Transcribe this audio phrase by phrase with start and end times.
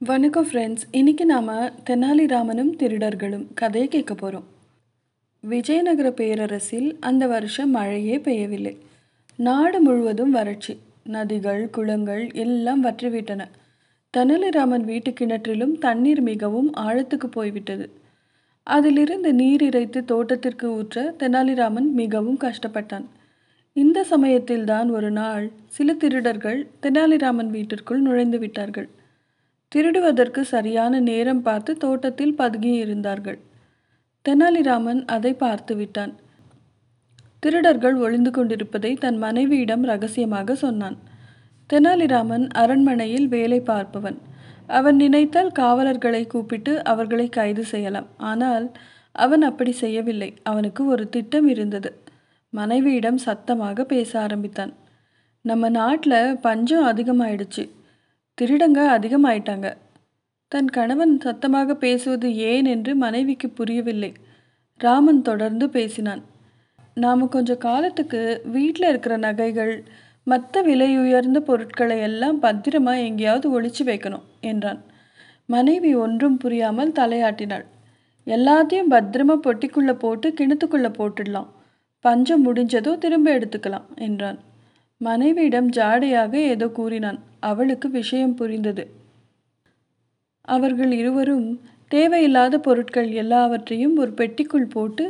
[0.00, 1.46] வணக்கம் ஃப்ரெண்ட்ஸ் இன்றைக்கி நாம்
[1.84, 4.44] தெனாலிராமனும் திருடர்களும் கதையை கேட்க போகிறோம்
[5.40, 8.76] விஜயநகர பேரரசில் அந்த வருஷம் மழையே பெய்யவில்லை.
[9.36, 10.78] நாடு முழுவதும் வறட்சி
[11.08, 13.44] நதிகள் குளங்கள் எல்லாம் வற்றிவிட்டன.
[14.16, 17.90] தெனாலிராமன் வீட்டு கிணற்றிலும் தண்ணீர் மிகவும் ஆழத்துக்கு போய்விட்டது.
[18.62, 23.04] அதிலிருந்து நீர் இறைத்து தோட்டத்திற்கு ஊற்ற தெனாலிராமன் மிகவும் கஷ்டப்பட்டான்.
[23.72, 28.88] இந்த சமயத்தில்தான் ஒரு நாள் சில திருடர்கள் தெனாலிராமன் வீட்டிற்குள் நுழைந்து விட்டார்கள்.
[29.72, 33.38] திருடுவதற்கு சரியான நேரம் பார்த்து தோட்டத்தில் பதுங்கி இருந்தார்கள்
[34.24, 36.12] தெனாலிராமன் அதை பார்த்து விட்டான்.
[37.42, 40.96] திருடர்கள் ஒளிந்து கொண்டிருப்பதை தன் மனைவியிடம் ரகசியமாக சொன்னான்.
[41.70, 44.18] தெனாலிராமன் அரண்மனையில் வேலை பார்ப்பவன்.
[44.66, 48.08] அவன் நினைத்தால் காவலர்களை கூப்பிட்டு அவர்களை கைது செய்யலாம்.
[48.16, 48.66] ஆனால்
[49.12, 50.30] அவன் அப்படி செய்யவில்லை.
[50.42, 51.90] அவனுக்கு ஒரு திட்டம் இருந்தது.
[52.52, 54.72] மனைவியிடம் சத்தமாக பேச ஆரம்பித்தான்.
[55.44, 57.64] நம்ம நாட்டில் பஞ்சம் அதிகமாயிடுச்சு.
[58.38, 59.68] திருடங்க அதிகமாயிட்டாங்க.
[60.52, 64.10] தன் கணவன் சத்தமாக பேசுவது ஏன் என்று மனைவிக்கு புரியவில்லை.
[64.80, 66.22] ராமன் தொடர்ந்து பேசினான்.
[66.94, 69.74] நாம் கொஞ்ச காலத்துக்கு வீட்டில் இருக்கிற நகைகள்
[70.22, 74.80] மற்ற விலை உயர்ந்த பொருட்களை எல்லாம் பத்திரமா எங்கேயாவது ஒழிச்சு வைக்கணும் என்றான்.
[75.46, 77.66] மனைவி ஒன்றும் புரியாமல் தலையாட்டினாள்.
[78.26, 81.48] எல்லாத்தையும் பத்திரமா பொட்டிக்குள்ளே போட்டு கிணத்துக்குள்ளே போட்டுடலாம்.
[82.04, 84.38] பஞ்சம் முடிஞ்சதோ திரும்ப எடுத்துக்கலாம் என்றான்.
[85.00, 87.18] மனைவியிடம் ஜாடையாக ஏதோ கூறினான்.
[87.50, 88.84] அவளுக்கு விஷயம் புரிந்தது.
[90.48, 91.48] அவர்கள் இருவரும்
[91.90, 95.04] தேவையில்லாத பொருட்கள் எல்லாவற்றையும் ஒரு பெட்டிக்குள் போட்டு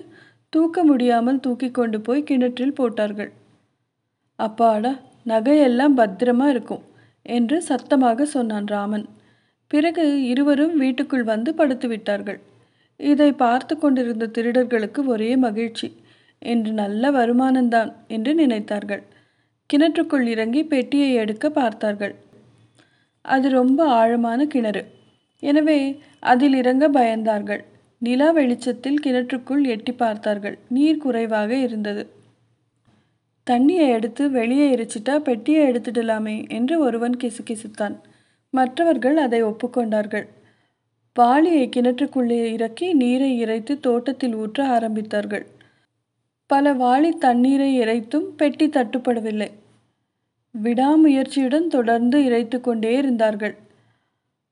[0.52, 3.30] தூக்க முடியாமல் தூக்கி கொண்டு போய் கிணற்றில் போட்டார்கள்.
[4.38, 4.92] அப்பாடா
[5.26, 6.84] நகையெல்லாம் பத்திரமா இருக்கும்
[7.26, 9.06] என்று சத்தமாக சொன்னான் ராமன்.
[9.70, 12.38] பிறகு இருவரும் வீட்டுக்குள் வந்து படுத்து விட்டார்கள்.
[13.00, 15.88] இதை பார்த்து கொண்டிருந்த திருடர்களுக்கு ஒரே மகிழ்ச்சி
[16.42, 19.02] என்று நல்ல வருமானம்தான் என்று நினைத்தார்கள்.
[19.70, 22.14] கிணற்றுக்குள் இறங்கி பெட்டியை எடுக்க பார்த்தார்கள்.
[23.26, 24.82] அது ரொம்ப ஆழமான கிணறு.
[25.42, 27.62] எனவே அதில் இறங்க பயந்தார்கள்.
[27.98, 30.58] நிலா வெளிச்சத்தில் கிணற்றுக்குள் எட்டி பார்த்தார்கள்.
[30.68, 32.02] நீர் குறைவாக இருந்தது.
[33.50, 37.96] தண்ணியை எடுத்து வெளியே எரிச்சிட்டா பெட்டியை எடுத்துடலாமே என்று ஒருவன் கிசுகிசுத்தான்.
[38.50, 40.26] மற்றவர்கள் அதை ஒப்புக்கொண்டார்கள்.
[41.16, 45.44] வாளியை கிணற்றுக்குள்ளே இறக்கி நீரை இறைத்து தோட்டத்தில் ஊற்ற ஆரம்பித்தார்கள்.
[46.50, 49.48] பல வாளி தண்ணீரை இறைத்தும் பெட்டி தட்டுப்படவில்லை.
[50.64, 53.54] விடாமுயற்சியுடன் தொடர்ந்து இறைத்து கொண்டே இருந்தார்கள்.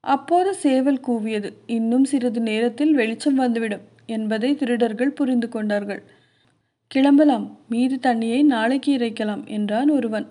[0.05, 6.03] அப்போது சேவல் கூவியது இன்னும் சிறிது நேரத்தில் வெளிச்சம் வந்துவிடும் என்பதை திருடர்கள் புரிந்து கொண்டார்கள்.
[6.91, 10.27] கிளம்பலாம் மீதி தண்ணியை நாளைக்கு இறைக்கலாம் என்றான் ஒருவன்.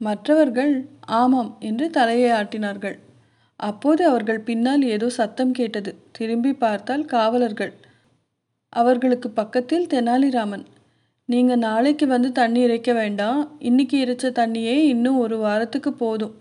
[0.00, 0.72] மற்றவர்கள்
[1.20, 2.96] ஆமாம் என்று தலையை ஆட்டினார்கள்.
[3.60, 5.90] அப்போது அவர்கள் பின்னால் ஏதோ சத்தம் கேட்டது.
[6.12, 7.72] திரும்பி பார்த்தால் காவலர்கள்.
[8.72, 10.64] அவர்களுக்கு பக்கத்தில் தெனாலிராமன்
[11.28, 13.40] நீங்கள் நாளைக்கு வந்து தண்ணி இறைக்க வேண்டாம்.
[13.58, 16.34] இன்னைக்கு இறைச்ச தண்ணியே இன்னும் ஒரு வாரத்துக்கு போதும்.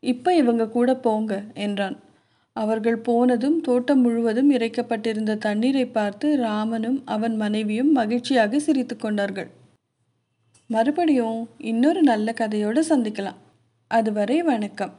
[0.00, 1.96] இப்போ இவங்க கூட போங்க என்றான்.
[2.52, 9.48] அவர்கள் போனதும் தோட்டம் முழுவதும் இறைக்கப்பட்டிருந்த தண்ணீரை பார்த்து ராமனும் அவன் மனைவியும் மகிழ்ச்சியாக சிரித்து கொண்டார்கள்.
[10.66, 13.40] மறுபடியும் இன்னொரு நல்ல கதையோடு சந்திக்கலாம்.
[13.90, 14.94] அதுவரை வணக்கம்.